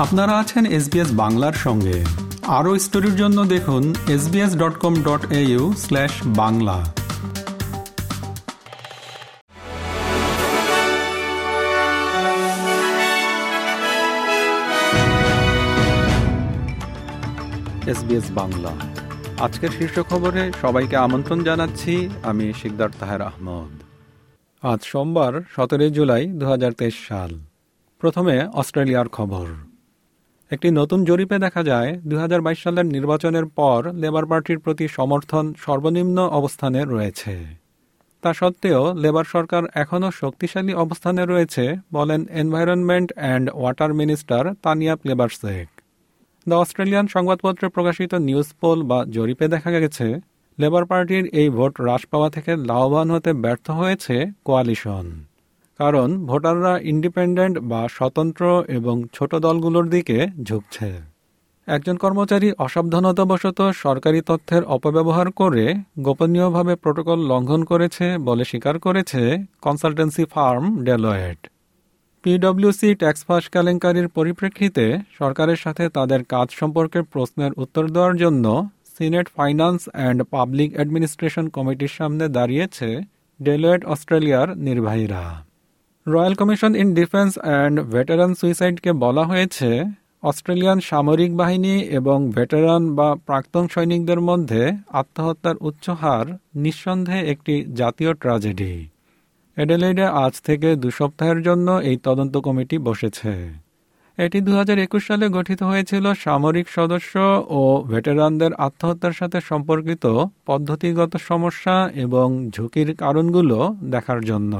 আপনারা 0.00 0.38
আছেন 0.38 0.66
এসবিএস 0.66 1.08
বাংলার 1.12 1.52
সঙ্গে। 1.52 2.04
আরও 2.46 2.78
স্টোরির 2.78 3.16
জন্য 3.16 3.44
দেখুন 3.44 3.94
SBS 4.08 4.56
dot 4.56 4.78
com 4.78 4.94
dot 5.02 5.32
au 5.32 5.72
slash 5.78 6.10
Bangla. 6.26 6.92
SBS 17.86 18.24
Bangla. 18.30 18.72
আজকের 19.40 19.68
শীর্ষ 19.78 20.00
খবরে 20.00 20.52
সবাইকে 20.60 20.96
আমন্ত্রণ 20.96 21.44
জানাচ্ছি, 21.44 22.08
আমি 22.22 22.52
শিকদার 22.62 22.88
তাহের 23.00 23.22
আহমদ। 23.22 23.82
আজ 24.62 24.80
সোমবার, 24.82 25.32
সতেরোই 25.56 25.90
জুলাই 25.90 26.26
দু 26.26 26.46
হাজার 26.46 26.72
তেইশ 26.72 26.94
সাল। 27.08 27.40
প্রথমে 27.98 28.46
অস্ট্রেলিয়ার 28.46 29.08
খবর। 29.08 29.69
একটি 30.50 30.70
নতুন 30.70 31.04
জরিপে 31.04 31.38
দেখা 31.38 31.62
যায় 31.62 31.90
দুই 32.08 32.18
হাজার 32.18 32.40
বাইশ 32.40 32.58
সালের 32.62 32.86
নির্বাচনের 32.86 33.46
পর 33.58 33.92
লেবার 33.92 34.26
পার্টির 34.26 34.58
প্রতি 34.58 34.88
সমর্থন 34.88 35.44
সর্বনিম্ন 35.58 36.18
অবস্থানে 36.28 36.84
রয়েছে। 36.84 37.34
তা 38.22 38.32
সত্ত্বেও 38.34 38.94
লেবার 38.94 39.24
সরকার 39.24 39.62
এখনও 39.74 40.10
শক্তিশালী 40.10 40.72
অবস্থানে 40.74 41.26
রয়েছে, 41.26 41.64
বলেন 41.92 42.20
environment 42.30 43.12
and 43.16 43.50
water 43.54 43.94
minister 43.94 44.42
Tanya 44.62 44.96
Plibersek. 44.96 45.68
The 46.48 46.54
Australian 46.54 47.06
সংবাদপত্রে 47.06 47.68
প্রকাশিত 47.68 48.14
নিউজ 48.14 48.48
পোল 48.60 48.82
বা 48.82 48.98
জরিপে 49.04 49.46
দেখা 49.48 49.70
গেছে, 49.70 50.06
লেবার 50.58 50.84
পার্টির 50.84 51.24
এই 51.40 51.48
ভোট 51.48 51.80
হ্রাস 51.80 52.02
পাওয়া 52.06 52.30
থেকে 52.30 52.52
লাভবান 52.56 53.10
হতে 53.10 53.32
ব্যর্থ 53.32 53.70
হয়েছে 53.70 54.16
কোয়ালিশন। 54.44 55.29
কারণ 55.80 56.08
ভোটাররা 56.28 56.72
ইন্ডিপেন্ডেন্ট 56.92 57.56
বা 57.70 57.82
স্বতন্ত্র 57.96 58.44
এবং 58.78 58.96
ছোট 59.12 59.30
দলগুলোর 59.44 59.86
দিকে 59.88 60.18
ঝুঁকছে। 60.48 60.88
একজন 61.68 61.96
কর্মচারী 62.04 62.48
অসাবধানতাবশত 62.64 63.58
সরকারি 63.84 64.20
তথ্যের 64.28 64.62
অপব্যবহার 64.76 65.28
করে 65.40 65.64
গোপনীয়ভাবে 66.06 66.74
প্রোটোকল 66.82 67.18
লঙ্ঘন 67.30 67.62
করেছে 67.64 68.06
বলে 68.28 68.44
স্বীকার 68.50 68.76
করেছে 68.78 69.22
কনসালটেন্সি 69.62 70.24
ফার্ম 70.34 70.64
ডেলয়েট। 70.88 71.40
পিডব্লিউসি 72.24 72.88
ট্যাক্স 73.00 73.22
ফাঁস 73.26 73.44
কেলেঙ্কারির 73.54 74.08
পরিপ্রেক্ষিতে 74.16 74.84
সরকারের 75.18 75.58
সাথে 75.64 75.84
তাদের 75.96 76.20
কাজ 76.34 76.48
সম্পর্কে 76.60 76.98
প্রশ্নের 77.12 77.52
উত্তর 77.62 77.84
দেওয়ার 77.94 78.14
জন্য 78.16 78.44
Senate 78.94 79.26
finance 79.36 79.80
and 79.88 80.20
public 80.34 80.70
administration 80.76 81.46
কমিটির 81.56 81.92
সামনে 81.98 82.24
দাঁড়িয়েছে 82.36 82.88
ডেলয়েট 83.40 83.82
অস্ট্রেলিয়ার 83.84 84.48
নির্বাহীরা। 84.66 85.22
Royal 86.06 86.34
commission 86.40 86.72
in 86.82 86.88
defence 87.00 87.32
and 87.38 87.76
veteran 87.94 88.32
সুইসাইডকে 88.40 88.90
বলা 89.04 89.24
হয়েছে, 89.30 89.68
অস্ট্রেলিয়ান 90.22 90.78
সামরিক 90.90 91.32
বাহিনী 91.40 91.74
এবং 91.98 92.18
ভেটারান 92.36 92.82
বা 92.98 93.08
প্রাক্তন 93.26 93.64
সৈনিকদের 93.72 94.20
মধ্যে 94.28 94.62
আত্মহত্যার 95.00 95.56
উচ্চ 95.68 95.84
হার 96.00 96.26
নিঃসন্দেহে 96.64 97.20
একটি 97.32 97.54
জাতীয় 97.80 98.10
ট্রাজেডি। 98.22 98.74
এডেলেডে 99.56 100.06
আজ 100.24 100.34
থেকে 100.46 100.68
দু 100.82 100.88
সপ্তাহের 100.90 101.40
জন্য 101.42 101.68
এই 101.90 101.96
তদন্ত 102.06 102.34
কমিটি 102.46 102.76
বসেছে। 102.88 103.32
এটি 104.18 104.38
দু 104.46 104.52
হাজার 104.58 104.78
একুশ 104.86 105.02
সালে 105.08 105.26
গঠিত 105.28 105.60
হয়েছিল। 105.62 106.04
সামরিক 106.24 106.66
সদস্য 106.78 107.14
ও 107.58 107.60
ভেটেরানদের 107.90 108.52
আত্মহত্যার 108.66 109.14
সাথে 109.20 109.38
সম্পর্কিত 109.50 110.04
পদ্ধতিগত 110.46 111.12
সমস্যা 111.30 111.76
এবং 112.04 112.26
ঝুঁকির 112.54 112.88
কারণগুলো 113.02 113.58
দেখার 113.94 114.20
জন্য। 114.32 114.54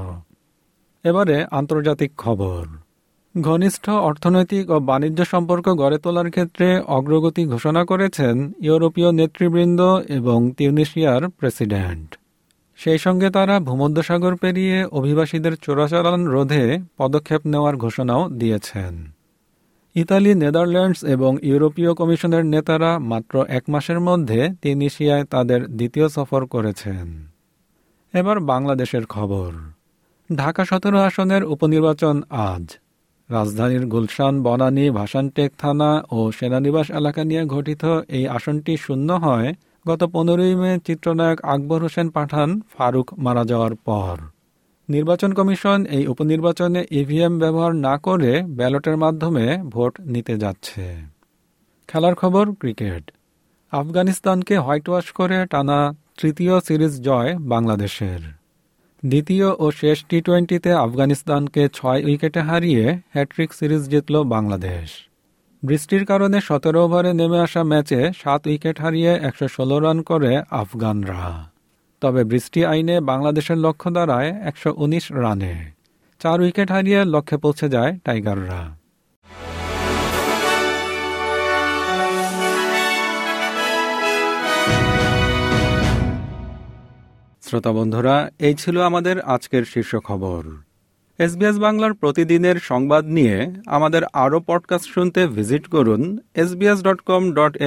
এবারে 1.05 1.45
আন্তর্জাতিক 1.51 2.12
খবর। 2.17 2.67
ঘনিষ্ঠ 3.41 3.91
অর্থনৈতিক 3.91 4.70
ও 4.70 4.81
বাণিজ্য 4.81 5.25
সম্পর্ক 5.25 5.69
গড়ে 5.69 5.98
তোলার 5.98 6.31
ক্ষেত্রে 6.31 6.81
অগ্রগতি 6.81 7.45
ঘোষণা 7.45 7.84
করেছেন 7.84 8.52
ইউরোপীয় 8.63 9.13
নেতৃবৃন্দ 9.13 9.80
এবং 10.08 10.52
তিউনিশিয়ার 10.52 11.29
প্রেসিডেন্ট। 11.29 12.19
সেই 12.77 12.98
সঙ্গে 12.98 13.30
তারা 13.30 13.61
ভূমধ্যসাগর 13.61 14.36
পেরিয়ে 14.36 14.85
অভিবাসীদের 14.85 15.57
চোরাচালান 15.57 16.27
রোধে 16.27 16.79
পদক্ষেপ 16.98 17.47
নেওয়ার 17.47 17.77
ঘোষণাও 17.77 18.29
দিয়েছেন। 18.29 19.13
ইতালি, 19.95 20.35
নেদারল্যান্ডস 20.35 21.05
এবং 21.05 21.36
ইউরোপীয় 21.42 21.95
কমিশনের 21.95 22.47
নেতারা 22.47 22.98
মাত্র 22.98 23.45
এক 23.48 23.63
মাসের 23.69 24.01
মধ্যে 24.01 24.48
তিউনিশিয়ায় 24.63 25.24
তাদের 25.24 25.67
দ্বিতীয় 25.67 26.08
সফর 26.08 26.47
করেছেন। 26.47 27.27
এবার 28.13 28.41
বাংলাদেশের 28.41 29.07
খবর। 29.07 29.53
ঢাকা 30.36 30.64
সতেরো 30.64 30.98
আসনের 30.98 31.45
উপনির্বাচন 31.45 32.23
আজ। 32.30 32.79
রাজধানীর 33.30 33.86
গুলশান, 33.86 34.42
বনানী, 34.42 34.91
ভাসানটেক 34.91 35.52
থানা 35.58 36.02
ও 36.11 36.33
সেনানিবাস 36.33 36.91
এলাকা 36.91 37.24
নিয়ে 37.24 37.45
গঠিত 37.45 37.85
এই 38.08 38.29
আসনটি 38.29 38.77
শূন্য 38.77 39.13
হয় 39.13 39.55
গত 39.89 40.05
পনেরোই 40.05 40.55
মে 40.55 40.79
চিত্রনায়ক 40.86 41.45
আকবর 41.45 41.83
হোসেন 41.83 42.11
পাঠান 42.11 42.61
ফারুক 42.79 43.18
মারা 43.18 43.45
যাওয়ার 43.45 43.74
পর। 43.74 44.17
নির্বাচন 44.89 45.35
কমিশন 45.35 45.85
এই 45.85 46.07
উপনির্বাচনে 46.07 46.85
ইভিএম 46.91 47.39
ব্যবহার 47.39 47.74
না 47.74 47.98
করে 47.98 48.42
ব্যালটের 48.42 48.97
মাধ্যমে 48.97 49.58
ভোট 49.62 50.01
নিতে 50.01 50.39
যাচ্ছে। 50.39 50.97
খেলার 51.89 52.14
খবর, 52.14 52.52
ক্রিকেট। 52.52 53.11
আফগানিস্তানকে 53.73 54.58
হোয়াইট 54.58 54.89
ওয়াশ 54.89 55.12
করে 55.12 55.47
টানা 55.47 55.95
তৃতীয় 56.18 56.61
সিরিজ 56.61 57.01
জয় 57.01 57.39
বাংলাদেশের। 57.39 58.39
দ্বিতীয় 59.05 59.55
ও 59.58 59.70
শেষ 59.70 60.05
টি 60.08 60.20
টোয়েন্টিতে 60.20 60.72
আফগানিস্তানকে 60.72 61.68
ছয় 61.74 62.05
উইকেটে 62.05 62.40
হারিয়ে 62.40 62.98
হ্যাট্রিক 63.12 63.55
সিরিজ 63.55 63.83
জিতল 63.88 64.24
বাংলাদেশ। 64.24 65.08
বৃষ্টির 65.64 66.05
কারণে 66.05 66.40
সতেরো 66.40 66.84
ওভারে 66.84 67.12
নেমে 67.12 67.38
আসা 67.40 67.62
ম্যাচে 67.64 68.11
সাত 68.22 68.46
উইকেট 68.46 68.80
হারিয়ে 68.80 69.12
একশো 69.14 69.48
ষোলো 69.48 69.78
রান 69.78 70.02
করে 70.02 70.42
আফগানরা। 70.50 71.50
তবে 72.00 72.24
বৃষ্টি 72.24 72.64
আইনে 72.64 73.00
বাংলাদেশের 73.00 73.58
লক্ষ্য 73.58 73.90
দাঁড়ায় 73.90 74.30
একশো 74.40 74.74
উনিশ 74.77 75.12
রানে। 75.12 75.55
চার 76.18 76.40
উইকেট 76.40 76.70
হারিয়ে 76.70 77.05
লক্ষ্যে 77.05 77.38
পৌঁছে 77.38 77.68
যায় 77.68 77.98
টাইগাররা। 78.05 78.80
শ্রোতা 87.50 87.72
বন্ধুরা, 87.72 88.30
এই 88.38 88.55
ছিল 88.55 88.80
আমাদের 88.80 89.20
আজকের 89.20 89.64
শীর্ষ 89.64 89.96
খবর। 89.96 90.44
এসবিএস 91.18 91.58
বাংলার 91.58 91.94
প্রতিদিনের 91.94 92.56
সংবাদ 92.61 93.05
নিয়ে 93.05 93.52
আমাদের 93.66 94.02
আরও 94.12 94.40
পডকাস্ট 94.40 94.88
শুনতে 94.94 95.27
ভিজিট 95.27 95.66
করুন 95.66 96.18
SBS 96.34 96.83
dot 96.83 97.00
com 97.00 97.33
dot 97.33 97.58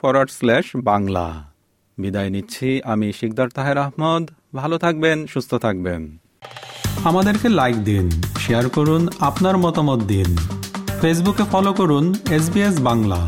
forward 0.00 0.30
slash 0.30 0.64
Bangla. 0.76 1.52
বিদায় 1.98 2.30
নিচ্ছি, 2.30 2.80
আমি 2.84 3.12
শিকদার 3.12 3.48
তাহের 3.48 3.78
আহমদ। 3.78 4.30
ভালো 4.54 4.78
থাকবেন, 4.78 5.26
সুস্থ 5.26 5.54
থাকবেন। 5.54 6.18
আমাদেরকে 7.04 7.48
লাইক 7.48 7.76
দিন 7.84 8.10
শেয়ার 8.38 8.68
করুন, 8.68 9.08
আপনার 9.20 9.56
মতামত 9.56 10.00
দিন। 10.02 10.36
ফেসবুকে 11.00 11.44
ফলো 11.52 11.72
করুন 11.72 12.14
এস 12.30 12.50
বাংলা। 12.80 13.26